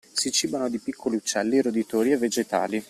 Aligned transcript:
Si 0.13 0.31
cibano 0.31 0.67
di 0.67 0.79
piccoli 0.79 1.17
uccelli, 1.17 1.61
roditori 1.61 2.11
e 2.11 2.17
vegetali. 2.17 2.79